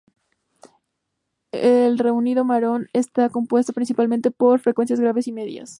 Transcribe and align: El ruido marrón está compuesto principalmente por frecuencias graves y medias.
El 1.51 1.99
ruido 1.99 2.43
marrón 2.43 2.87
está 2.91 3.29
compuesto 3.29 3.71
principalmente 3.71 4.31
por 4.31 4.59
frecuencias 4.59 4.99
graves 4.99 5.27
y 5.27 5.31
medias. 5.31 5.69